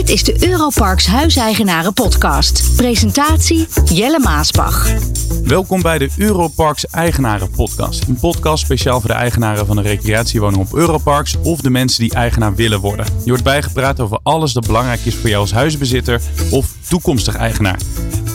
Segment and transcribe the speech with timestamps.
[0.00, 2.76] Dit is de Europarks Huiseigenaren Podcast.
[2.76, 4.88] Presentatie Jelle Maasbach.
[5.44, 8.08] Welkom bij de Europarks Eigenaren Podcast.
[8.08, 12.14] Een podcast speciaal voor de eigenaren van een recreatiewoning op Europarks of de mensen die
[12.14, 13.06] eigenaar willen worden.
[13.06, 16.20] Je wordt bijgepraat over alles dat belangrijk is voor jou als huisbezitter
[16.50, 17.78] of toekomstig eigenaar.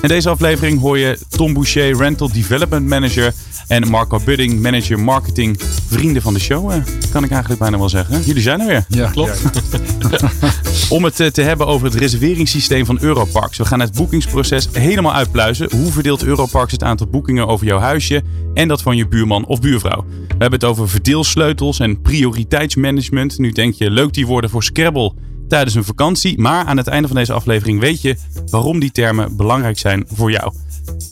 [0.05, 3.33] In deze aflevering hoor je Tom Boucher, Rental Development Manager
[3.67, 6.77] en Marco Budding, Manager Marketing, vrienden van de show, eh,
[7.11, 8.21] kan ik eigenlijk bijna wel zeggen.
[8.21, 8.85] Jullie zijn er weer.
[8.88, 9.41] Ja, klopt.
[10.89, 13.57] Om het eh, te hebben over het reserveringssysteem van Europarks.
[13.57, 15.70] We gaan het boekingsproces helemaal uitpluizen.
[15.71, 19.61] Hoe verdeelt Europarks het aantal boekingen over jouw huisje en dat van je buurman of
[19.61, 20.05] buurvrouw?
[20.08, 23.38] We hebben het over verdeelsleutels en prioriteitsmanagement.
[23.38, 25.13] Nu denk je, leuk die woorden voor Scrabble
[25.48, 26.40] tijdens een vakantie.
[26.40, 28.16] Maar aan het einde van deze aflevering weet je
[28.49, 30.53] waarom die termen belangrijk zijn voor jou.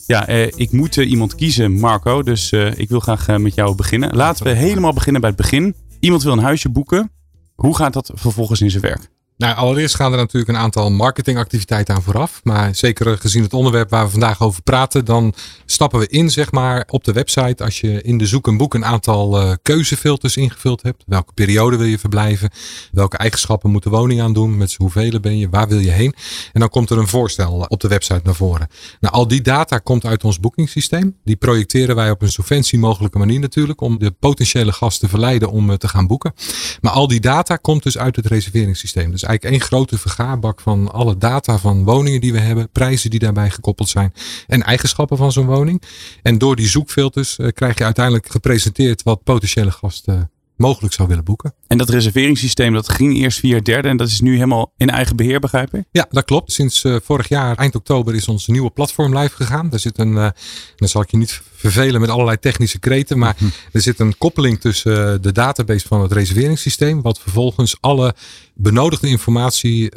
[0.07, 2.23] Ja, eh, ik moet eh, iemand kiezen, Marco.
[2.23, 4.15] Dus eh, ik wil graag eh, met jou beginnen.
[4.15, 5.75] Laten we helemaal beginnen bij het begin.
[5.99, 7.11] Iemand wil een huisje boeken.
[7.55, 9.12] Hoe gaat dat vervolgens in zijn werk?
[9.37, 12.39] Nou, allereerst gaan er natuurlijk een aantal marketingactiviteiten aan vooraf.
[12.43, 15.33] Maar zeker gezien het onderwerp waar we vandaag over praten, dan
[15.65, 17.63] stappen we in, zeg maar, op de website.
[17.63, 21.03] Als je in de zoek en boek een aantal uh, keuzefilters ingevuld hebt.
[21.05, 22.51] Welke periode wil je verblijven?
[22.91, 24.57] Welke eigenschappen moet de woning aan doen?
[24.57, 25.49] Met hoeveel ben je?
[25.49, 26.13] Waar wil je heen?
[26.53, 28.67] En dan komt er een voorstel op de website naar voren.
[28.99, 31.17] Nou, al die data komt uit ons boekingssysteem.
[31.23, 33.81] Die projecteren wij op een zo mogelijke manier natuurlijk.
[33.81, 36.33] Om de potentiële gast te verleiden om uh, te gaan boeken.
[36.81, 39.11] Maar al die data komt dus uit het reserveringssysteem.
[39.11, 43.19] Dus eigenlijk één grote vergaarbak van alle data van woningen die we hebben, prijzen die
[43.19, 44.13] daarbij gekoppeld zijn
[44.47, 45.81] en eigenschappen van zo'n woning.
[46.21, 50.31] En door die zoekfilters uh, krijg je uiteindelijk gepresenteerd wat potentiële gasten
[50.63, 51.53] mogelijk zou willen boeken.
[51.67, 55.15] En dat reserveringssysteem dat ging eerst via derde en dat is nu helemaal in eigen
[55.15, 55.83] beheer, begrijp ik?
[55.91, 56.51] Ja, dat klopt.
[56.51, 59.69] Sinds uh, vorig jaar, eind oktober, is ons nieuwe platform live gegaan.
[59.69, 60.29] Daar zit een, uh,
[60.75, 63.45] dan zal ik je niet vervelen met allerlei technische kreten, maar hm.
[63.71, 68.15] er zit een koppeling tussen uh, de database van het reserveringssysteem, wat vervolgens alle
[68.55, 69.91] benodigde informatie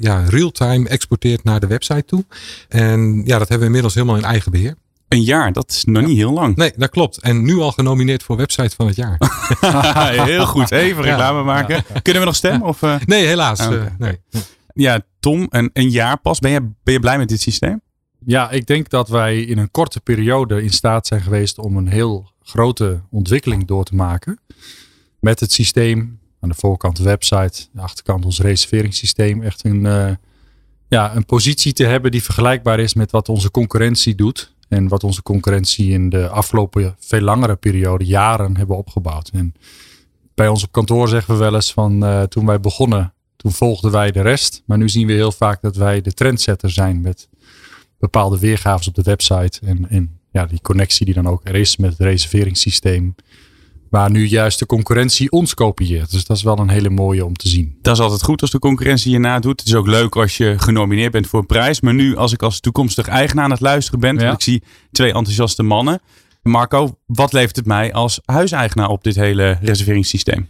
[0.00, 2.24] ja, real-time exporteert naar de website toe.
[2.68, 4.76] En ja, dat hebben we inmiddels helemaal in eigen beheer.
[5.12, 6.08] Een jaar, dat is nog ja.
[6.08, 6.56] niet heel lang.
[6.56, 7.20] Nee, dat klopt.
[7.20, 9.16] En nu al genomineerd voor website van het jaar.
[10.26, 10.70] heel goed.
[10.70, 11.84] Even reclame ja, maken.
[11.94, 12.68] Ja, Kunnen we nog stemmen?
[12.68, 12.96] Of, uh...
[13.06, 13.60] Nee, helaas.
[13.60, 13.80] Ah, okay.
[13.80, 14.18] uh, nee.
[14.74, 16.38] Ja, Tom, een, een jaar pas.
[16.38, 17.80] Ben je, ben je blij met dit systeem?
[18.24, 21.88] Ja, ik denk dat wij in een korte periode in staat zijn geweest om een
[21.88, 24.38] heel grote ontwikkeling door te maken.
[25.20, 26.20] Met het systeem.
[26.40, 29.42] Aan de voorkant de website, aan de achterkant ons reserveringssysteem.
[29.42, 30.10] Echt een, uh,
[30.88, 34.54] ja, een positie te hebben die vergelijkbaar is met wat onze concurrentie doet.
[34.72, 39.30] En wat onze concurrentie in de afgelopen veel langere periode, jaren, hebben opgebouwd.
[39.32, 39.54] En
[40.34, 43.90] bij ons op kantoor zeggen we wel eens van uh, toen wij begonnen, toen volgden
[43.90, 44.62] wij de rest.
[44.66, 47.28] Maar nu zien we heel vaak dat wij de trendsetter zijn met
[47.98, 49.60] bepaalde weergaves op de website.
[49.64, 53.14] En, en ja, die connectie die dan ook er is met het reserveringssysteem.
[53.92, 56.10] Waar nu juist de concurrentie ons kopieert.
[56.10, 57.78] Dus dat is wel een hele mooie om te zien.
[57.82, 59.60] Dat is altijd goed als de concurrentie je nadoet.
[59.60, 61.80] Het is ook leuk als je genomineerd bent voor een prijs.
[61.80, 64.14] Maar nu als ik als toekomstig eigenaar aan het luisteren ben.
[64.14, 64.22] Ja.
[64.22, 66.00] Want ik zie twee enthousiaste mannen.
[66.42, 70.48] Marco, wat levert het mij als huiseigenaar op dit hele reserveringssysteem?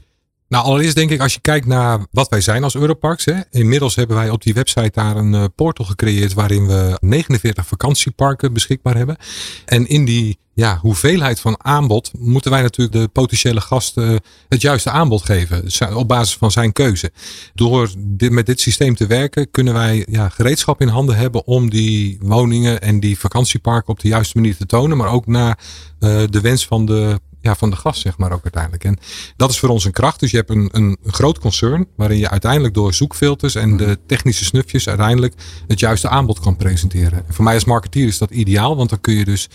[0.52, 3.24] Nou, allereerst denk ik als je kijkt naar wat wij zijn als Europarks.
[3.24, 7.66] Hè, inmiddels hebben wij op die website daar een uh, portal gecreëerd waarin we 49
[7.66, 9.16] vakantieparken beschikbaar hebben.
[9.64, 14.90] En in die ja, hoeveelheid van aanbod moeten wij natuurlijk de potentiële gasten het juiste
[14.90, 15.96] aanbod geven.
[15.96, 17.12] Op basis van zijn keuze.
[17.54, 21.70] Door dit, met dit systeem te werken kunnen wij ja, gereedschap in handen hebben om
[21.70, 24.96] die woningen en die vakantieparken op de juiste manier te tonen.
[24.96, 25.58] Maar ook naar
[26.00, 28.84] uh, de wens van de ja, van de gast, zeg maar ook uiteindelijk.
[28.84, 28.98] En
[29.36, 30.20] dat is voor ons een kracht.
[30.20, 34.44] Dus je hebt een, een groot concern waarin je uiteindelijk door zoekfilters en de technische
[34.44, 35.34] snufjes uiteindelijk
[35.66, 37.26] het juiste aanbod kan presenteren.
[37.26, 39.48] En voor mij als marketeer is dat ideaal, want dan kun je dus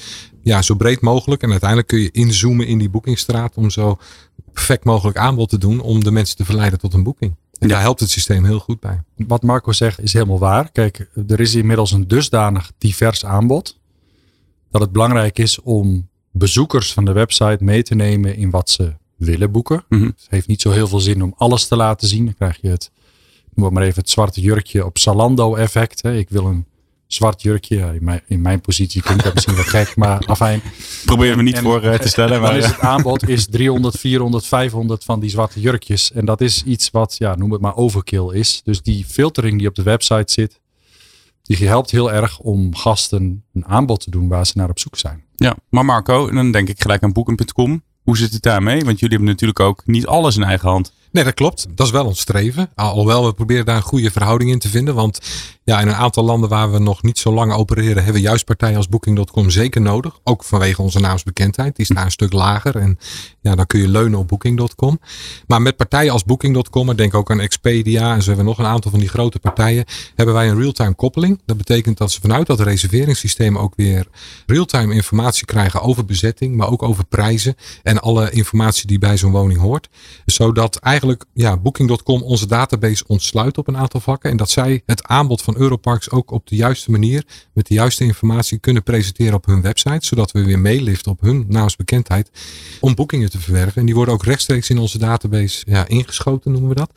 [0.43, 3.97] ja, zo breed mogelijk en uiteindelijk kun je inzoomen in die boekingsstraat om zo
[4.53, 7.35] perfect mogelijk aanbod te doen om de mensen te verleiden tot een boeking.
[7.59, 9.01] En daar helpt het systeem heel goed bij.
[9.15, 10.71] Wat Marco zegt is helemaal waar.
[10.71, 13.79] Kijk, er is inmiddels een dusdanig divers aanbod
[14.71, 18.93] dat het belangrijk is om bezoekers van de website mee te nemen in wat ze
[19.15, 19.83] willen boeken.
[19.89, 20.07] Mm -hmm.
[20.07, 22.25] Het heeft niet zo heel veel zin om alles te laten zien.
[22.25, 22.91] Dan krijg je het,
[23.53, 26.01] noem maar even het zwarte jurkje op Salando effect.
[26.01, 26.17] Hè.
[26.17, 26.65] Ik wil een
[27.07, 27.77] zwart jurkje.
[27.77, 30.61] Ja, in, mijn, in mijn positie klinkt dat misschien wat gek, maar afijn.
[31.05, 32.41] Probeer me niet en, voor uh, te stellen.
[32.41, 36.11] Maar dan is het aanbod is 300, 400, 500 van die zwarte jurkjes.
[36.11, 38.61] En dat is iets wat, ja, noem het maar overkill is.
[38.63, 40.59] Dus die filtering die op de website zit,
[41.47, 44.97] die helpt heel erg om gasten een aanbod te doen waar ze naar op zoek
[44.97, 45.23] zijn.
[45.35, 47.83] Ja, maar Marco, dan denk ik gelijk aan boeken.com.
[48.03, 48.83] Hoe zit het daarmee?
[48.83, 50.93] Want jullie hebben natuurlijk ook niet alles in eigen hand.
[51.11, 51.67] Nee, dat klopt.
[51.75, 52.69] Dat is wel ons streven.
[52.75, 54.95] Alhoewel we proberen daar een goede verhouding in te vinden.
[54.95, 55.19] Want
[55.67, 58.77] Ja, in een aantal landen waar we nog niet zo lang opereren, hebben juist partijen
[58.77, 60.19] als Booking.com zeker nodig.
[60.23, 61.75] Ook vanwege onze naamsbekendheid.
[61.75, 62.75] Die staan een stuk lager.
[62.75, 62.97] En
[63.41, 64.99] ja, dan kun je leunen op Booking.com.
[65.47, 68.73] Maar met partijen als Booking.com, denk ook aan Expedia en zo hebben we nog een
[68.73, 69.85] aantal van die grote partijen,
[70.15, 71.41] hebben wij een real-time koppeling.
[71.45, 74.07] Dat betekent dat ze vanuit dat reserveringssysteem ook weer
[74.45, 79.31] real-time informatie krijgen over bezetting, maar ook over prijzen en alle informatie die bij zo'n
[79.31, 79.89] woning hoort.
[80.25, 85.03] Zodat eigenlijk ja, Booking.com onze database ontsluit op een aantal vakken en dat zij het
[85.03, 89.45] aanbod van Europarks ook op de juiste manier met de juiste informatie kunnen presenteren op
[89.45, 92.31] hun website, zodat we weer meeliften op hun naamsbekendheid
[92.79, 93.75] om boekingen te verwerven.
[93.75, 96.91] En die worden ook rechtstreeks in onze database ja, ingeschoten, noemen we dat.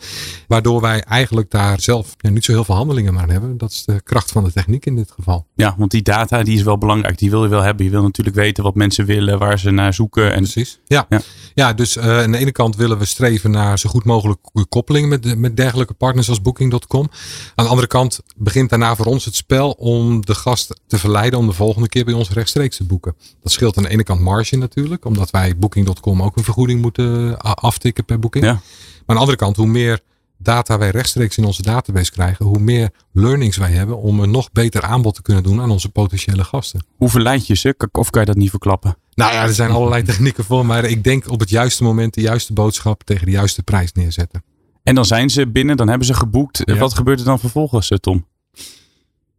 [0.48, 3.58] Waardoor wij eigenlijk daar zelf ja, niet zo heel veel handelingen maar hebben.
[3.58, 5.46] Dat is de kracht van de techniek in dit geval.
[5.54, 7.18] Ja, want die data die is wel belangrijk.
[7.18, 7.84] Die wil je wel hebben.
[7.84, 10.32] Je wil natuurlijk weten wat mensen willen, waar ze naar zoeken.
[10.32, 10.38] En...
[10.42, 10.80] Precies.
[10.86, 11.20] Ja, ja.
[11.54, 15.08] ja dus uh, aan de ene kant willen we streven naar zo goed mogelijk koppeling
[15.08, 17.08] met, met dergelijke partners als Booking.com.
[17.54, 18.20] Aan de andere kant
[18.52, 22.04] begint daarna voor ons het spel om de gast te verleiden om de volgende keer
[22.04, 23.16] bij ons rechtstreeks te boeken.
[23.42, 27.38] Dat scheelt aan de ene kant marge natuurlijk, omdat wij Booking.com ook een vergoeding moeten
[27.38, 28.44] eh, aftikken per boeking.
[28.44, 28.52] Ja.
[28.52, 28.62] Maar
[29.06, 30.00] aan de andere kant, hoe meer
[30.38, 34.52] data wij rechtstreeks in onze database krijgen, hoe meer learnings wij hebben om een nog
[34.52, 36.84] beter aanbod te kunnen doen aan onze potentiële gasten.
[36.96, 37.74] Hoe verleid je ze?
[37.92, 38.96] Of kan je dat niet verklappen?
[39.14, 42.20] Nou ja, er zijn allerlei technieken voor, maar ik denk op het juiste moment de
[42.20, 44.44] juiste boodschap tegen de juiste prijs neerzetten.
[44.82, 46.72] En dan zijn ze binnen, dan hebben ze geboekt.
[46.78, 48.26] Wat gebeurt er dan vervolgens, eh, Tom?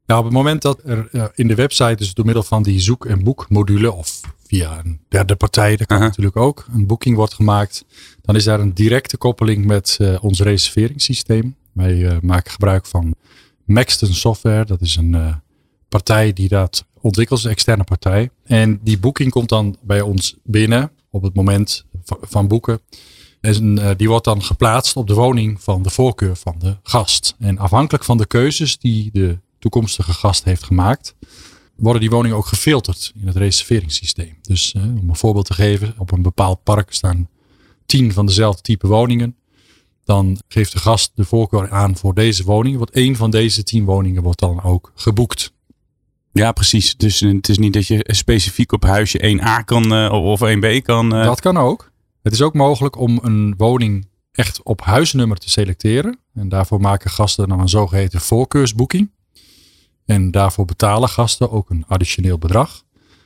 [0.05, 3.05] Nou, op het moment dat er in de website, dus door middel van die zoek-
[3.05, 7.85] en boekmodule, of via een derde partij, dat kan natuurlijk ook, een boeking wordt gemaakt,
[8.21, 11.55] dan is daar een directe koppeling met uh, ons reserveringssysteem.
[11.71, 13.15] Wij uh, maken gebruik van
[13.65, 15.41] Maxton Software, dat is een
[15.89, 18.29] partij die dat ontwikkelt, een externe partij.
[18.43, 21.85] En die boeking komt dan bij ons binnen op het moment
[22.21, 22.81] van boeken.
[23.41, 27.35] En die wordt dan geplaatst op de woning van de voorkeur van de gast.
[27.39, 31.15] En afhankelijk van de keuzes die de toekomstige gast heeft gemaakt,
[31.75, 34.37] worden die woningen ook gefilterd in het reserveringssysteem.
[34.41, 37.29] Dus eh, om een voorbeeld te geven, op een bepaald park staan
[37.85, 39.35] tien van dezelfde type woningen.
[40.03, 42.77] Dan geeft de gast de voorkeur aan voor deze woning.
[42.77, 45.53] Want één van deze tien woningen wordt dan ook geboekt.
[46.31, 46.97] Ja, precies.
[46.97, 51.15] Dus het is niet dat je specifiek op huisje 1A kan uh, of 1B kan.
[51.15, 51.23] Uh...
[51.23, 51.91] Dat kan ook.
[52.21, 56.19] Het is ook mogelijk om een woning echt op huisnummer te selecteren.
[56.33, 59.11] En daarvoor maken gasten dan een zogeheten voorkeursboeking.
[60.05, 62.83] En daarvoor betalen gasten ook een additioneel bedrag.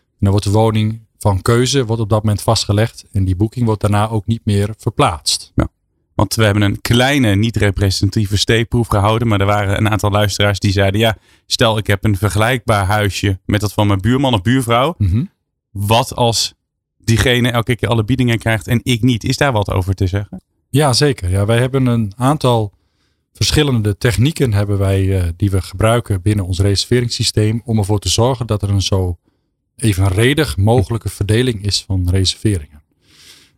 [0.09, 3.05] En dan wordt de woning van keuze wordt op dat moment vastgelegd.
[3.11, 5.51] En die boeking wordt daarna ook niet meer verplaatst.
[5.55, 5.67] Ja.
[6.15, 9.27] Want we hebben een kleine, niet representatieve steekproef gehouden.
[9.27, 13.39] Maar er waren een aantal luisteraars die zeiden: Ja, stel ik heb een vergelijkbaar huisje
[13.45, 14.95] met dat van mijn buurman of buurvrouw.
[14.97, 15.23] Mhm.
[15.71, 16.53] Wat als
[16.97, 19.23] diegene elke keer alle biedingen krijgt en ik niet?
[19.23, 20.41] Is daar wat over te zeggen?
[20.69, 21.29] Ja, zeker.
[21.29, 22.73] Ja, wij hebben een aantal
[23.35, 28.47] verschillende technieken hebben wij, uh, die we gebruiken binnen ons reserveringssysteem om ervoor te zorgen
[28.47, 29.17] dat er een zo
[29.75, 32.83] evenredig mogelijke verdeling is van reserveringen.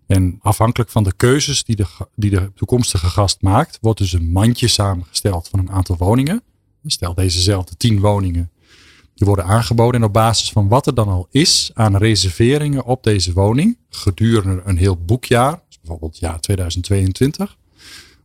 [0.07, 1.85] En afhankelijk van de keuzes die de,
[2.15, 6.43] die de toekomstige gast maakt, wordt dus een mandje samengesteld van een aantal woningen.
[6.85, 8.51] Stel dezezelfde tien woningen,
[9.13, 10.01] die worden aangeboden.
[10.01, 14.61] En op basis van wat er dan al is aan reserveringen op deze woning gedurende
[14.65, 17.57] een heel boekjaar, dus bijvoorbeeld jaar 2022,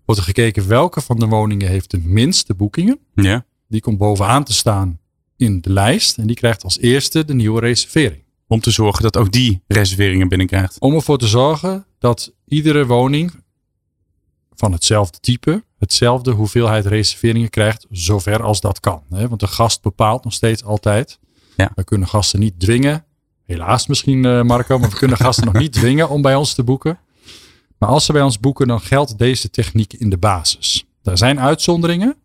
[0.04, 2.98] wordt er gekeken welke van de woningen heeft de minste boekingen.
[3.14, 3.44] Ja.
[3.68, 5.00] Die komt bovenaan te staan
[5.36, 8.22] in de lijst en die krijgt als eerste de nieuwe reservering.
[8.46, 10.78] Om te zorgen dat ook die reserveringen binnenkrijgt.
[10.78, 13.32] Om ervoor te zorgen dat iedere woning
[14.54, 19.02] van hetzelfde type, hetzelfde hoeveelheid reserveringen krijgt, zover als dat kan.
[19.08, 21.18] Want de gast bepaalt nog steeds altijd.
[21.56, 21.72] Ja.
[21.74, 23.04] We kunnen gasten niet dwingen.
[23.44, 26.62] Helaas misschien, eh, Marco, maar we kunnen gasten nog niet dwingen om bij ons te
[26.62, 26.98] boeken.
[27.82, 30.84] Maar als ze bij ons boeken, dan geldt deze techniek in de basis.
[31.02, 32.16] Er zijn uitzonderingen.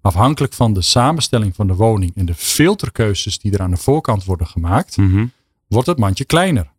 [0.00, 4.24] Afhankelijk van de samenstelling van de woning en de filterkeuzes die er aan de voorkant
[4.24, 5.26] worden gemaakt, mhm.
[5.68, 6.72] wordt het mandje kleiner.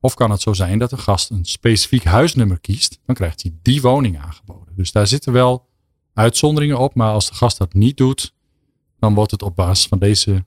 [0.00, 3.52] Of kan het zo zijn dat een gast een specifiek huisnummer kiest, dan krijgt hij
[3.62, 4.74] die woning aangeboden.
[4.76, 5.68] Dus daar zitten wel
[6.14, 8.34] uitzonderingen op, maar als de gast dat niet doet,
[8.98, 10.44] dan wordt het op basis van deze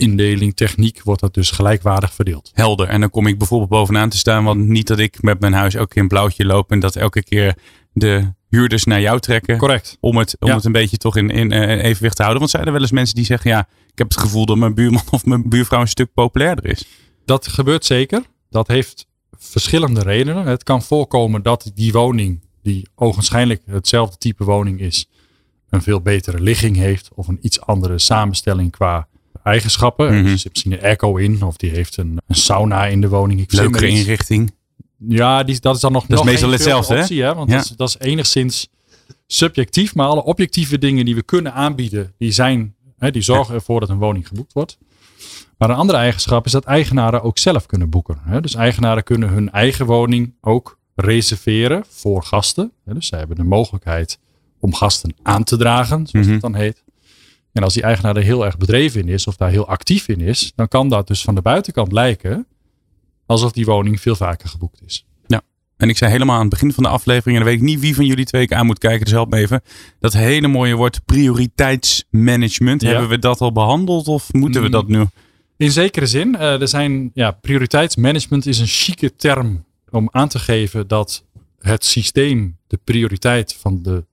[0.00, 2.50] indeling, techniek, wordt dat dus gelijkwaardig verdeeld.
[2.54, 2.88] Helder.
[2.88, 4.44] En dan kom ik bijvoorbeeld bovenaan te staan.
[4.44, 6.70] Want niet dat ik met mijn huis elke keer een blauwtje loop.
[6.70, 7.56] En dat elke keer
[7.92, 9.58] de huurders naar jou trekken.
[9.58, 9.96] Correct.
[10.00, 12.38] Om het, om het een beetje toch in, in uh, evenwicht te houden.
[12.38, 13.50] Want zijn er wel eens mensen die zeggen.
[13.50, 16.84] Ja, ik heb het gevoel dat mijn buurman of mijn buurvrouw een stuk populairder is.
[17.24, 18.22] Dat gebeurt zeker.
[18.50, 19.06] Dat heeft
[19.38, 20.46] verschillende redenen.
[20.46, 25.08] Het kan voorkomen dat die woning, die ogenschijnlijk hetzelfde type woning is,
[25.68, 27.10] een veel betere ligging heeft.
[27.14, 29.08] Of een iets andere samenstelling qua
[29.50, 30.06] eigenschappen.
[30.06, 30.24] Mm -hmm.
[30.24, 33.40] Dus misschien een airco in of die heeft een, een sauna in de woning.
[33.40, 34.52] Ik Leuke inrichting.
[35.08, 36.98] Ja, die, dat is dan nog, dat nog is meestal hetzelfde.
[36.98, 37.34] Optie, hè?
[37.34, 37.56] Want ja.
[37.56, 38.68] dat, is, dat is enigszins
[39.26, 39.94] subjectief.
[39.94, 43.88] Maar alle objectieve dingen die we kunnen aanbieden, die zijn Hè, die zorgen ervoor dat
[43.88, 44.78] een woning geboekt wordt.
[45.58, 48.18] Maar een andere eigenschap is dat eigenaren ook zelf kunnen boeken.
[48.22, 48.40] Hè.
[48.40, 52.72] Dus eigenaren kunnen hun eigen woning ook reserveren voor gasten.
[52.84, 52.94] Hè.
[52.94, 54.18] Dus zij hebben de mogelijkheid
[54.58, 56.34] om gasten aan te dragen, zoals Mhm.
[56.34, 56.82] het dan heet.
[57.52, 60.20] En als die eigenaar er heel erg bedreven in is of daar heel actief in
[60.20, 62.46] is, dan kan dat dus van de buitenkant lijken
[63.26, 65.04] alsof die woning veel vaker geboekt is.
[65.76, 67.80] En ik zei helemaal aan het begin van de aflevering, en dan weet ik niet
[67.80, 69.62] wie van jullie twee ik aan moet kijken, dus help me even.
[69.98, 72.82] Dat hele mooie woord prioriteitsmanagement.
[72.82, 72.88] Ja.
[72.88, 74.72] Hebben we dat al behandeld of moeten we Mm.
[74.72, 75.04] dat nu?
[75.56, 80.38] In zekere zin, eh, er zijn, ja, prioriteitsmanagement is een chique term om aan te
[80.38, 81.24] geven dat
[81.58, 84.04] het systeem de prioriteit van de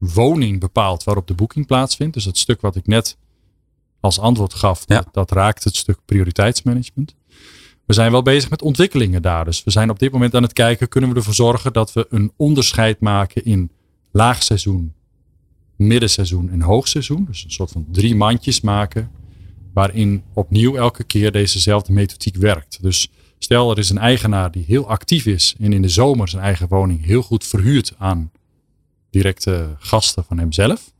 [0.00, 2.14] woning bepaalt waarop de boeking plaatsvindt.
[2.14, 3.16] Dus het stuk wat ik net
[4.00, 4.96] als antwoord gaf, Ja.
[4.96, 7.14] dat, dat raakt het stuk prioriteitsmanagement.
[7.86, 9.44] We zijn wel bezig met ontwikkelingen daar.
[9.44, 12.06] Dus we zijn op dit moment aan het kijken, kunnen we ervoor zorgen dat we
[12.10, 13.70] een onderscheid maken in
[14.10, 14.92] laagseizoen,
[15.76, 17.24] middenseizoen en hoogseizoen.
[17.24, 19.10] Dus een soort van drie mandjes maken
[19.72, 22.78] waarin opnieuw elke keer dezezelfde methodiek werkt.
[22.82, 26.42] Dus stel er is een eigenaar die heel actief is en in de zomer zijn
[26.42, 28.30] eigen woning heel goed verhuurt aan
[29.10, 30.92] directe gasten van hemzelf.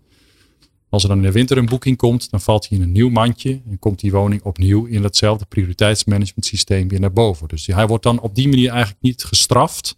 [0.89, 3.09] Als er dan in de winter een boeking komt, dan valt hij in een nieuw
[3.09, 7.49] mandje en komt die woning opnieuw in datzelfde prioriteitsmanagement systeem weer naar boven.
[7.49, 9.97] Dus hij wordt dan op die manier eigenlijk niet gestraft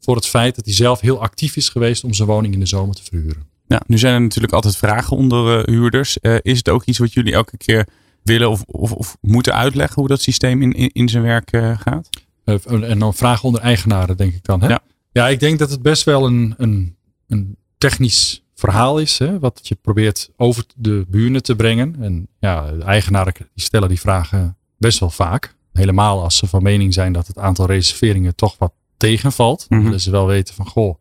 [0.00, 2.66] voor het feit dat hij zelf heel actief is geweest om zijn woning in de
[2.66, 3.48] zomer te verhuren.
[3.66, 6.20] Nou, nu zijn er natuurlijk altijd vragen onder eh, huurders.
[6.20, 7.86] Eh, is het ook iets wat jullie elke keer
[8.22, 11.78] willen of, of, of moeten uitleggen hoe dat systeem in, in, in zijn werk eh,
[11.78, 12.08] gaat?
[12.44, 14.60] En dan vragen onder eigenaren, denk ik dan.
[14.60, 14.68] Hè?
[14.68, 14.82] Ja.
[15.12, 15.28] Ja.
[15.28, 16.96] ik denk dat het best wel een, een,
[17.30, 19.18] een technisch verhaal is.
[19.18, 19.38] Hè?
[19.38, 21.96] Wat je probeert over de buren te brengen.
[22.00, 25.56] En ja, de eigenaren die stellen die vragen best wel vaak.
[25.72, 29.66] Helemaal als ze van mening zijn dat het aantal reserveringen toch wat tegenvalt.
[29.68, 30.94] Willen ze wel weten van, goh,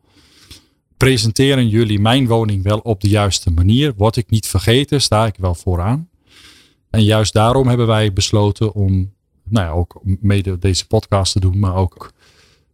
[0.98, 3.94] presenteren jullie mijn woning wel op de juiste manier?
[3.98, 5.02] Word ik niet vergeten?
[5.02, 6.10] Sta ik wel vooraan?
[6.90, 11.60] En juist daarom hebben wij besloten om, nou ja, ook mede deze podcast te doen,
[11.60, 12.14] maar ook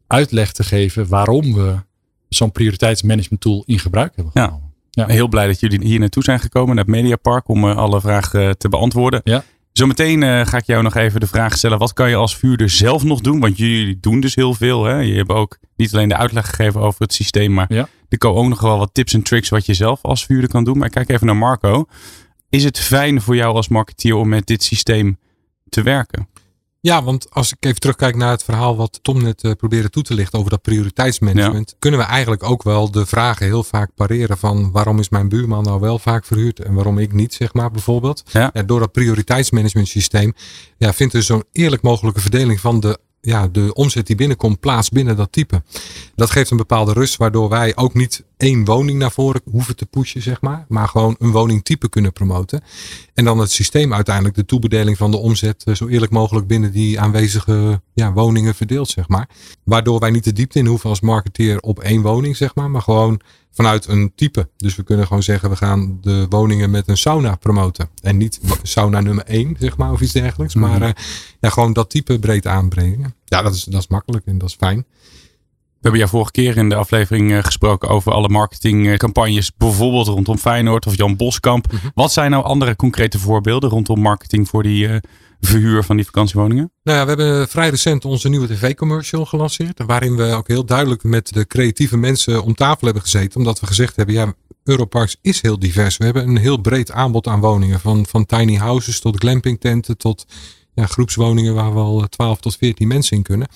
[0.08, 1.76] uitleg te geven waarom we
[2.36, 4.74] zo'n prioriteitsmanagement tool in gebruik hebben genomen.
[4.92, 5.08] Ja.
[5.08, 8.48] Heel blij dat jullie hier naartoe zijn gekomen, naar het Mediapark, om eh, alle vragen
[8.48, 9.22] eh, te beantwoorden.
[9.24, 9.44] Ja.
[9.72, 12.70] Zometeen eh, ga ik jou nog even de vraag stellen, wat kan je als vuurder
[12.70, 13.39] zelf nog doen?
[13.39, 14.84] Want jullie doen dus heel veel.
[14.84, 14.96] Hè?
[15.00, 17.88] Je hebt ook niet alleen de uitleg gegeven over het systeem, maar Ja.
[18.10, 20.63] er komen ook nog wel wat tips en tricks wat je zelf als vuurder kan
[20.63, 20.77] doen.
[20.77, 21.86] Maar kijk even naar Marco.
[22.50, 25.18] Is het fijn voor jou als marketeer om met dit systeem
[25.70, 26.27] te werken?
[26.86, 30.04] Ja, want als ik even terugkijk naar het verhaal wat Tom net eh, probeerde toe
[30.04, 34.38] te lichten over dat prioriteitsmanagement, kunnen we eigenlijk ook wel de vragen heel vaak pareren
[34.38, 37.72] van waarom is mijn buurman nou wel vaak verhuurd en waarom ik niet, zeg maar
[37.72, 38.24] bijvoorbeeld.
[38.32, 38.50] Ja.
[38.54, 40.34] Ja, door dat prioriteitsmanagement systeem
[40.77, 44.89] ja, vindt er zo'n eerlijk mogelijke verdeling van de, ja, de omzet die binnenkomt plaats
[44.89, 45.63] binnen dat type.
[46.15, 49.86] Dat geeft een bepaalde rust, waardoor wij ook niet één woning naar voren hoeven te
[49.86, 52.62] pushen, zeg maar, maar gewoon een woningtype kunnen promoten.
[53.13, 56.72] En dan het systeem uiteindelijk de toebedeling van de omzet eh, zo eerlijk mogelijk binnen
[56.72, 59.30] die aanwezige ja, woningen verdeelt, zeg maar.
[59.63, 62.82] Waardoor wij niet de diepte in hoeven als marketeer op één woning, zeg maar, maar
[62.82, 64.50] gewoon vanuit een type.
[64.58, 67.89] Dus we kunnen gewoon zeggen, we gaan de woningen met een sauna promoten.
[68.01, 70.56] En niet sauna nummer één, zeg maar, of iets dergelijks.
[70.56, 70.89] Maar eh,
[71.39, 73.15] ja, gewoon dat type breed aanbrengen.
[73.25, 74.86] Ja, dat is, dat is makkelijk en dat is fijn.
[75.86, 80.38] We hebben jou vorige keer in de aflevering eh, gesproken over alle marketingcampagnes, bijvoorbeeld rondom
[80.38, 81.72] Feyenoord of Jan Boskamp.
[81.72, 81.88] Mhm.
[81.94, 84.96] Wat zijn nou andere concrete voorbeelden rondom marketing voor die eh,
[85.39, 86.72] verhuur van die vakantiewoningen?
[86.84, 89.84] Nou ja, we hebben vrij recent onze nieuwe tv-commercial gelanceerd.
[89.86, 93.38] Waarin we ook heel duidelijk met de creatieve mensen om tafel hebben gezeten.
[93.38, 95.98] Omdat we gezegd hebben, ja, Europarks is heel divers.
[95.98, 97.80] We hebben een heel breed aanbod aan woningen.
[97.80, 100.25] Van, van tiny houses tot glampingtenten tot
[100.75, 103.48] ja, groepswoningen waar wel 12 tot 14 mensen in kunnen.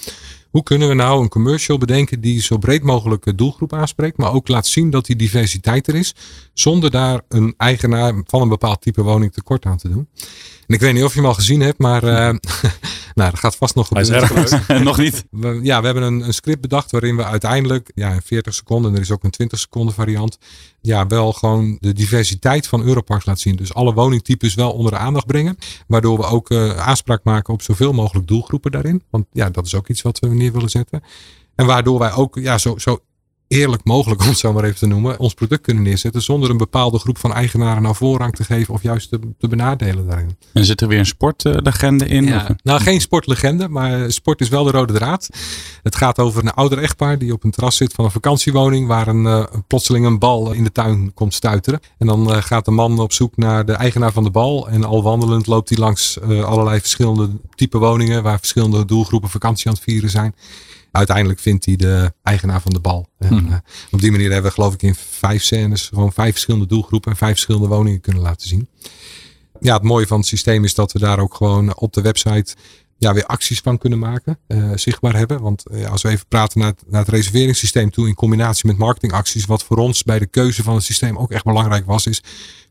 [0.49, 4.33] Hoe kunnen we nou een commercial bedenken die zo breed mogelijk de doelgroep aanspreekt, maar
[4.33, 6.15] ook laat zien dat die diversiteit er is,
[6.53, 10.07] zonder daar een eigenaar van een bepaald type woning tekort aan te doen.
[10.67, 12.35] En ik weet niet of je hem al gezien hebt, maar eh,
[13.19, 14.83] nou, dat gaat vast nog Hij is gebeuren.
[14.83, 15.25] Nog niet.
[15.31, 18.93] We, ja, we hebben een, een script bedacht waarin we uiteindelijk, ja, in 40 seconden,
[18.93, 20.37] er is ook een 20 seconden variant,
[20.81, 23.55] ja, wel gewoon de diversiteit van Europarks laten zien.
[23.55, 25.57] Dus alle woningtypes wel onder de aandacht brengen,
[25.87, 29.03] waardoor we ook eh, aanspraak maken op zoveel mogelijk doelgroepen daarin.
[29.09, 31.03] Want ja, dat is ook iets wat we neer willen zetten.
[31.55, 32.99] En waardoor wij ook ja, zo, zo
[33.49, 36.57] eerlijk mogelijk, om het zo maar even te noemen, ons product kunnen neerzetten zonder een
[36.57, 40.37] bepaalde groep van eigenaren nou voorrang te geven of juist te, te benadelen daarin.
[40.53, 42.23] En zit er weer een sportlegende in?
[42.25, 45.29] Ja, nou, geen sportlegende, maar sport is wel de rode draad.
[45.83, 49.07] Het gaat over een ouder echtpaar die op een terras zit van een vakantiewoning waar
[49.07, 51.79] een, eh, plotseling een bal in de tuin komt stuiteren.
[51.97, 54.83] En dan eh, gaat de man op zoek naar de eigenaar van de bal en
[54.83, 59.73] al wandelend loopt hij langs eh, allerlei verschillende type woningen waar verschillende doelgroepen vakantie aan
[59.73, 60.35] het vieren zijn.
[60.91, 63.09] Uiteindelijk vindt hij de eigenaar van de bal.
[63.17, 63.51] En, Hmm.
[63.51, 63.57] eh,
[63.91, 67.17] op die manier hebben we geloof ik in vijf scènes gewoon vijf verschillende doelgroepen en
[67.17, 68.67] vijf verschillende woningen kunnen laten zien.
[69.59, 72.55] Ja, het mooie van het systeem is dat we daar ook gewoon op de website
[72.97, 75.41] ja, weer acties van kunnen maken, eh, zichtbaar hebben.
[75.41, 78.77] Want eh, als we even praten naar het, naar het reserveringssysteem toe in combinatie met
[78.77, 82.23] marketingacties, wat voor ons bij de keuze van het systeem ook echt belangrijk was, is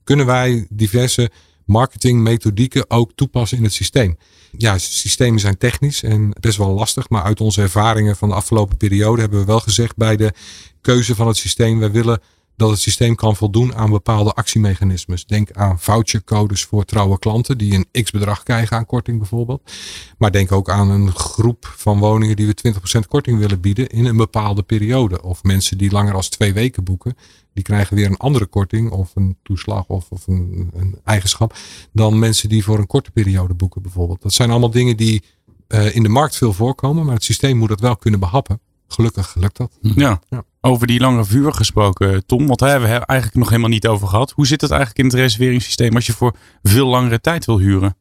[0.05, 1.31] kunnen wij diverse
[1.69, 4.17] marketingmethodieken ook toepassen in het systeem.
[4.57, 8.77] Ja, systemen zijn technisch en best wel lastig, maar uit onze ervaringen van de afgelopen
[8.77, 10.33] periode hebben we wel gezegd bij de
[10.81, 12.21] keuze van het systeem, we willen
[12.59, 15.27] dat het systeem kan voldoen aan bepaalde actiemechanismes.
[15.27, 19.73] Denk aan vouchercodes voor trouwe klanten die een x bedrag krijgen aan korting bijvoorbeeld.
[20.19, 22.75] Maar denk ook aan een groep van woningen die we
[23.05, 25.23] 20% korting willen bieden in een bepaalde periode.
[25.23, 27.17] Of mensen die langer als twee weken boeken,
[27.53, 31.57] die krijgen weer een andere korting of een toeslag of, of een, eigenschap
[31.93, 34.23] dan mensen die voor een korte periode boeken bijvoorbeeld.
[34.23, 35.23] Dat zijn allemaal dingen die
[35.69, 38.61] uh, in de markt veel voorkomen, maar het systeem moet dat wel kunnen behappen.
[38.88, 39.78] Gelukkig lukt dat.
[39.80, 40.21] Ja.
[40.28, 40.42] ja.
[40.61, 44.09] Over die lange vuur gesproken, Tom, want daar hebben we eigenlijk nog helemaal niet over
[44.09, 44.30] gehad.
[44.30, 47.97] Hoe zit het eigenlijk in het reserveringssysteem als je voor veel langere tijd wil huren?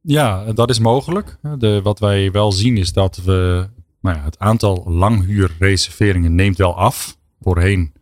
[0.00, 1.38] Ja, dat is mogelijk.
[1.58, 3.68] De, wat wij wel zien is dat we,
[4.00, 7.16] nou ja, het aantal langhuurreserveringen neemt wel af.
[7.40, 7.92] Voorheen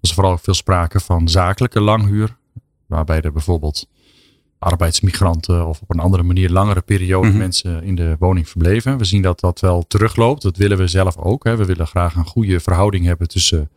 [0.00, 2.36] was er vooral veel sprake van zakelijke langhuur,
[2.86, 3.88] waarbij er bijvoorbeeld
[4.64, 7.40] arbeidsmigranten of op een andere manier langere periode mm-hmm.
[7.40, 8.98] mensen in de woning verbleven.
[8.98, 10.42] We zien dat dat wel terugloopt.
[10.42, 11.44] Dat willen we zelf ook.
[11.44, 11.56] Hè.
[11.56, 13.70] We willen graag een goede verhouding hebben tussen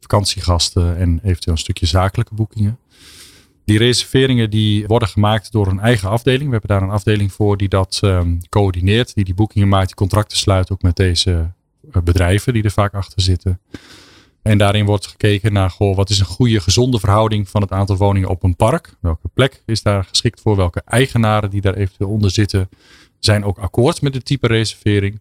[0.00, 2.78] vakantiegasten en eventueel een stukje zakelijke boekingen.
[3.64, 6.44] Die reserveringen die worden gemaakt door een eigen afdeling.
[6.44, 9.94] We hebben daar een afdeling voor die dat um, coördineert, die die boekingen maakt, die
[9.94, 11.50] contracten sluit ook met deze
[11.94, 13.60] uh, bedrijven die er vaak achter zitten.
[14.44, 17.96] En daarin wordt gekeken naar goh, wat is een goede, gezonde verhouding van het aantal
[17.96, 18.96] woningen op een park.
[19.00, 20.56] Welke plek is daar geschikt voor?
[20.56, 22.68] Welke eigenaren die daar eventueel onder zitten
[23.18, 25.20] zijn ook akkoord met het type reservering.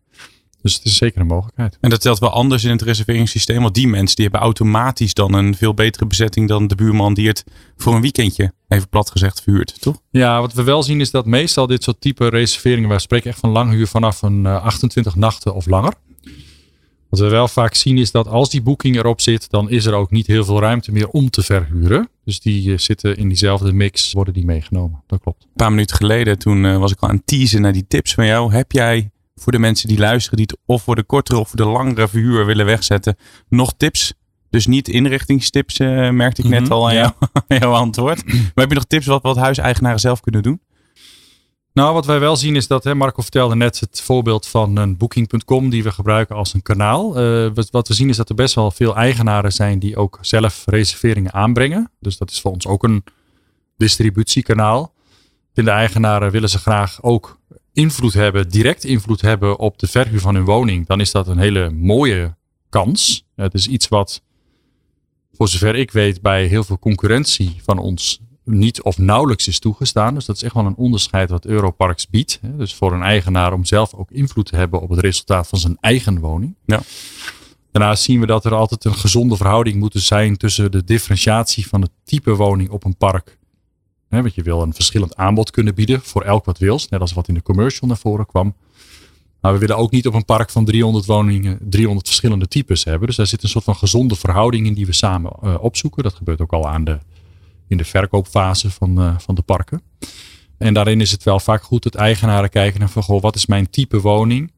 [0.61, 1.77] Dus het is zeker een mogelijkheid.
[1.81, 3.61] En dat telt wel anders in het reserveringssysteem.
[3.61, 7.27] Want die mensen die hebben automatisch dan een veel betere bezetting dan de buurman die
[7.27, 7.43] het
[7.77, 10.01] voor een weekendje, even plat gezegd, verhuurt, toch?
[10.09, 13.39] Ja, wat we wel zien is dat meestal dit soort type reserveringen, wij spreken echt
[13.39, 15.93] van langhuur vanaf een uh, 28 nachten of langer.
[17.13, 19.93] Wat we wel vaak zien is dat als die boeking erop zit, dan is er
[19.93, 22.09] ook niet heel veel ruimte meer om te verhuren.
[22.25, 25.03] Dus die uh, zitten in diezelfde mix, worden die meegenomen.
[25.07, 25.43] Dat klopt.
[25.43, 28.13] Een paar minuten geleden, toen uh, was ik al aan het teasen naar die tips
[28.13, 28.53] van jou.
[28.53, 31.57] Heb jij voor de mensen die luisteren, die het of voor de kortere of voor
[31.57, 33.15] de langere verhuur willen wegzetten,
[33.49, 34.13] nog tips?
[34.49, 37.15] Dus niet inrichtingstips, uh, merkte ik net mm -hmm, al aan, ja.
[37.47, 38.25] jou, jouw antwoord.
[38.25, 40.61] Maar heb je nog tips wat, wat huiseigenaren zelf kunnen doen?
[41.73, 44.97] Nou, wat wij wel zien is dat, hè, Marco vertelde net het voorbeeld van een
[44.97, 47.21] booking.com die we gebruiken als een kanaal.
[47.21, 50.63] Uh, wat, we zien is dat er best wel veel eigenaren zijn die ook zelf
[50.65, 51.91] reserveringen aanbrengen.
[51.99, 53.03] Dus dat is voor ons ook een
[53.77, 54.93] distributiekanaal.
[55.53, 57.39] Vinden eigenaren willen ze graag ook
[57.73, 60.87] invloed hebben, direct invloed hebben op de verhuur van hun woning.
[60.87, 62.35] Dan is dat een hele mooie
[62.69, 63.25] kans.
[63.35, 64.21] Het is iets wat,
[65.31, 70.13] voor zover ik weet, bij heel veel concurrentie van ons niet of nauwelijks is toegestaan.
[70.13, 72.39] Dus dat is echt wel een onderscheid wat Europarks biedt.
[72.57, 75.77] Dus voor een eigenaar om zelf ook invloed te hebben op het resultaat van zijn
[75.79, 76.55] eigen woning.
[76.65, 76.81] Ja.
[77.71, 81.81] Daarnaast zien we dat er altijd een gezonde verhouding moet zijn tussen de differentiatie van
[81.81, 83.37] het type woning op een park.
[84.09, 86.89] Want je wil een verschillend aanbod kunnen bieden voor elk wat wils.
[86.89, 88.55] Net als wat in de commercial naar voren kwam.
[89.41, 93.07] Maar we willen ook niet op een park van 300 woningen 300 verschillende types hebben.
[93.07, 96.03] Dus daar zit een soort van gezonde verhouding in die we samen uh, opzoeken.
[96.03, 96.99] Dat gebeurt ook al aan de
[97.73, 99.81] in de verkoopfase van, uh, van de parken.
[100.57, 103.45] En daarin is het wel vaak goed dat eigenaren kijken naar van goh, wat is
[103.45, 104.51] mijn type woning?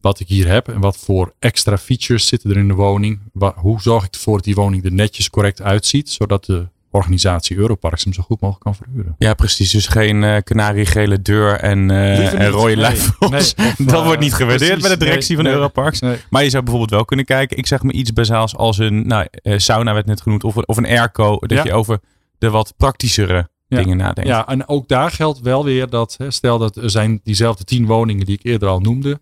[0.00, 3.20] Wat ik hier heb en wat voor extra features zitten er in de woning?
[3.32, 7.56] Wat, hoe zorg ik ervoor dat die woning er netjes correct uitziet, zodat de organisatie
[7.56, 9.14] Europarks hem zo goed mogelijk kan verhuren.
[9.18, 9.70] Ja, precies.
[9.70, 12.96] Dus geen uh, kanariegele deur en, uh, en rode nee,
[13.78, 16.00] dat uh, wordt niet gewaardeerd precies, bij de directie nee, van nee, Europarks.
[16.30, 17.56] Maar je zou bijvoorbeeld wel kunnen kijken.
[17.56, 20.44] Ik zeg me iets bazaals als een nou, sauna werd net genoemd.
[20.44, 21.36] Of, of een airco.
[21.38, 21.64] Dat ja.
[21.64, 22.00] je over
[22.38, 23.82] de wat praktischere ja.
[23.82, 24.30] dingen nadenkt.
[24.30, 27.86] Ja, en ook daar geldt wel weer dat, hè, stel dat er zijn diezelfde tien
[27.86, 29.20] woningen die ik eerder al noemde,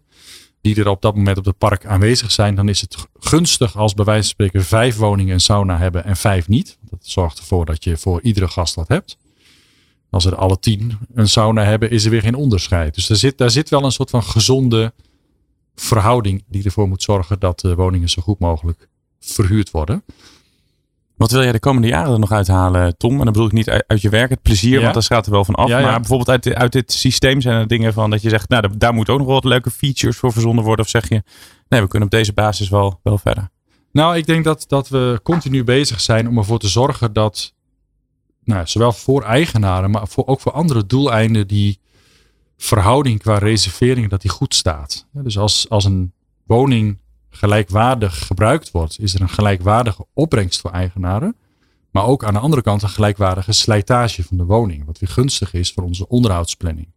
[0.61, 3.95] die er op dat moment op het park aanwezig zijn, dan is het gunstig als
[3.95, 6.79] bij wijze van spreken vijf woningen een sauna hebben en vijf niet.
[6.81, 9.17] Dat zorgt ervoor dat je voor iedere gast wat hebt.
[10.11, 12.95] Als er alle tien een sauna hebben, is er weer geen onderscheid.
[12.95, 14.93] Dus daar zit, daar zit wel een soort van gezonde
[15.75, 18.89] verhouding die ervoor moet zorgen dat de woningen zo goed mogelijk
[19.21, 20.05] verhuurd worden.
[21.17, 23.11] Wat wil jij de komende jaren er nog uithalen, Tom?
[23.11, 24.81] En dan bedoel ik niet uit je werk, het plezier, ja.
[24.81, 25.69] want daar gaat er wel van af.
[25.69, 25.87] Ja, ja.
[25.87, 28.95] Maar bijvoorbeeld uit, uit dit systeem zijn er dingen van dat je zegt, nou, daar
[28.95, 30.85] moet ook nog wel wat leuke features voor verzonnen worden.
[30.85, 31.23] Of zeg je,
[31.69, 33.49] nee, we kunnen op deze basis wel, wel verder.
[33.93, 37.55] Nou, ik denk dat, dat we continu bezig zijn om ervoor te zorgen dat,
[38.45, 41.81] nou, zowel voor eigenaren, maar voor, ook voor andere doeleinden, die
[42.57, 45.07] verhouding qua reserveringen, dat die goed staat.
[45.13, 46.13] Dus als, als een
[46.47, 46.99] woning
[47.37, 51.37] gelijkwaardig gebruikt wordt, is er een gelijkwaardige opbrengst voor eigenaren.
[51.91, 54.85] Maar ook aan de andere kant een gelijkwaardige slijtage van de woning.
[54.85, 56.89] Wat weer gunstig is voor onze onderhoudsplanning.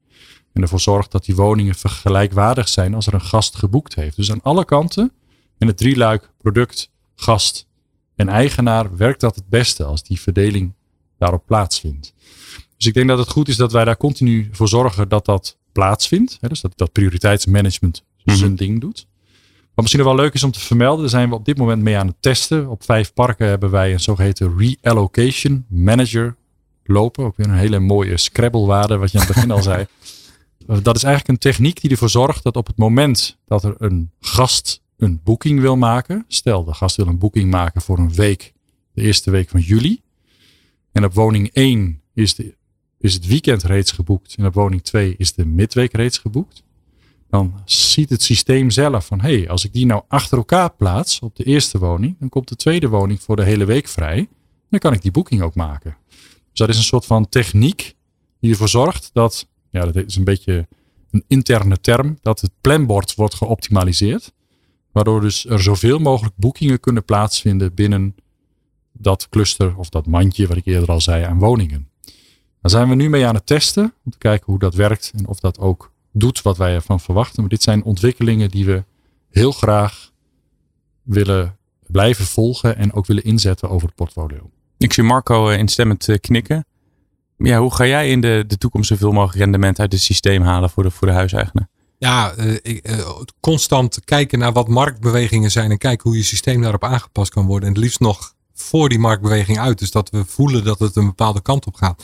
[0.53, 4.15] En ervoor zorgt dat die woningen vergelijkwaardig zijn als er een gast geboekt heeft.
[4.15, 5.11] Dus aan alle kanten
[5.57, 7.67] in het drieluik product, gast
[8.15, 10.73] en eigenaar werkt dat het beste als die verdeling
[11.17, 12.13] daarop plaatsvindt.
[12.77, 15.57] Dus ik denk dat het goed is dat wij daar continu voor zorgen dat dat
[15.71, 16.37] plaatsvindt.
[16.41, 19.07] Dus dat, dat prioriteitsmanagement zijn ding doet.
[19.79, 21.97] Wat misschien wel leuk is om te vermelden, daar zijn we op dit moment mee
[21.97, 22.69] aan het testen.
[22.69, 26.35] Op vijf parken hebben wij een zogeheten reallocation manager
[26.83, 27.25] lopen.
[27.25, 29.85] Ook weer een hele mooie Scrabble-waarde, wat je aan het begin al zei.
[30.83, 34.11] Dat is eigenlijk een techniek die ervoor zorgt dat op het moment dat er een
[34.19, 36.25] gast een boeking wil maken.
[36.27, 38.53] Stel, de gast wil een boeking maken voor een week,
[38.93, 40.01] de eerste week van juli.
[40.91, 42.55] En op woning 1 is, de,
[42.99, 44.35] is het weekend reeds geboekt.
[44.37, 46.63] En op woning 2 is de midweek reeds geboekt.
[47.29, 51.19] Dan ziet het systeem zelf van, hé, hey, als ik die nou achter elkaar plaats
[51.19, 54.27] op de eerste woning, dan komt de tweede woning voor de hele week vrij.
[54.69, 55.97] Dan kan ik die boeking ook maken.
[56.49, 57.95] Dus dat is een soort van techniek
[58.39, 60.67] die ervoor zorgt dat, ja, dat is een beetje
[61.11, 64.33] een interne term, dat het planbord wordt geoptimaliseerd.
[64.91, 68.15] Waardoor dus er zoveel mogelijk boekingen kunnen plaatsvinden binnen
[68.91, 71.89] dat cluster of dat mandje wat ik eerder al zei aan woningen.
[72.61, 75.27] Daar zijn we nu mee aan het testen om te kijken hoe dat werkt en
[75.27, 77.41] of dat ook doet wat wij ervan verwachten.
[77.41, 78.83] Maar dit zijn ontwikkelingen die we
[79.29, 80.11] heel graag
[81.03, 84.49] willen blijven volgen en ook willen inzetten over het portfolio.
[84.77, 86.65] Ik zie Marco eh, instemmend eh, knikken.
[87.37, 90.69] Ja, hoe ga jij in de, de toekomst zoveel mogelijk rendement uit het systeem halen
[90.69, 91.69] voor de, voor de huiseigenaar?
[91.97, 97.31] Ja, uh, constant kijken naar wat marktbewegingen zijn en kijken hoe je systeem daarop aangepast
[97.31, 97.67] kan worden.
[97.67, 99.79] En het liefst nog voor die marktbeweging uit.
[99.79, 102.03] Dus dat we voelen dat het een bepaalde kant op gaat.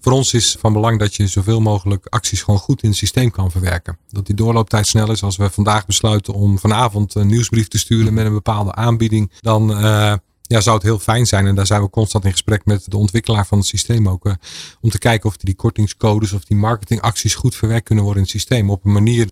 [0.00, 3.30] Voor ons is van belang dat je zoveel mogelijk acties gewoon goed in het systeem
[3.30, 3.98] kan verwerken.
[4.08, 5.22] Dat die doorlooptijd snel is.
[5.22, 9.70] Als we vandaag besluiten om vanavond een nieuwsbrief te sturen met een bepaalde aanbieding, dan
[9.70, 10.14] uh,
[10.46, 11.46] ja, zou het heel fijn zijn.
[11.46, 14.26] En daar zijn we constant in gesprek met de ontwikkelaar van het systeem ook.
[14.26, 14.32] Uh,
[14.80, 18.40] om te kijken of die kortingscodes of die marketingacties goed verwerkt kunnen worden in het
[18.40, 18.70] systeem.
[18.70, 19.28] Op een manier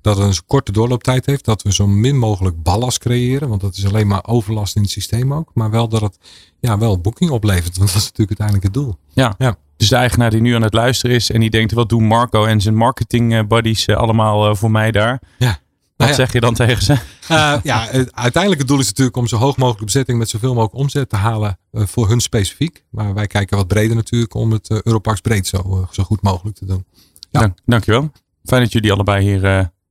[0.00, 1.44] dat het een korte doorlooptijd heeft.
[1.44, 3.48] Dat we zo min mogelijk ballast creëren.
[3.48, 5.50] Want dat is alleen maar overlast in het systeem ook.
[5.54, 6.18] Maar wel dat het
[6.60, 7.76] ja, wel boeking oplevert.
[7.76, 8.96] Want dat is natuurlijk uiteindelijk het doel.
[9.12, 9.34] Ja.
[9.38, 9.56] ja.
[9.76, 12.44] Dus de eigenaar die nu aan het luisteren is en die denkt, wat doen Marco
[12.44, 15.20] en zijn marketing eh, buddies allemaal voor mij daar?
[15.38, 15.58] Ja.
[15.96, 16.92] Wat zeg je dan tegen ze?
[16.92, 20.74] Uh, ja, uiteindelijk het doel is natuurlijk om zo hoog mogelijk bezetting met zoveel mogelijk
[20.74, 22.84] omzet te halen uh, voor hun specifiek.
[22.90, 26.56] Maar wij kijken wat breder natuurlijk om het uh, Europarks breed zo, zo goed mogelijk
[26.56, 26.84] te doen.
[27.30, 27.40] Ja.
[27.40, 28.10] Dank, dankjewel.
[28.44, 29.40] Fijn dat jullie allebei hier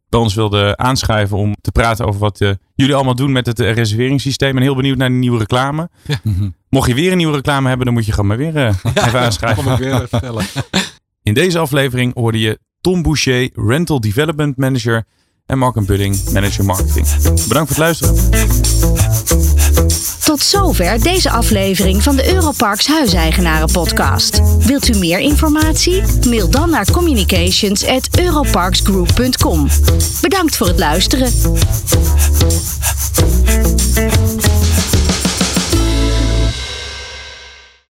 [0.09, 2.37] bij ons wilden aanschuiven om te praten over wat
[2.75, 4.55] jullie allemaal doen met het reserveringssysteem.
[4.55, 5.89] En heel benieuwd naar de nieuwe reclame.
[6.05, 6.19] Ja.
[6.69, 8.55] Mocht je weer een nieuwe reclame hebben, dan moet je gewoon maar weer
[9.05, 9.63] even aanschrijven.
[9.63, 10.45] Kom ik weer vertellen.
[11.23, 15.05] In deze aflevering hoorde je Tom Boucher, Rental Development Manager
[15.45, 17.07] en Mark Budding, Manager Marketing.
[17.47, 18.15] Bedankt voor het luisteren.
[20.23, 24.41] Tot zover deze aflevering van de Europarks Huiseigenaren podcast.
[24.65, 26.01] Wilt u meer informatie?
[26.27, 29.67] Mail dan naar communications@europarksgroup.com.
[30.21, 31.31] Bedankt voor het luisteren.